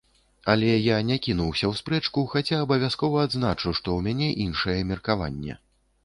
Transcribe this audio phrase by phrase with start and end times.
[0.51, 5.59] Але я не кінуся ў спрэчку, хаця абавязкова адзначу, што ў мяне іншае меркаванне.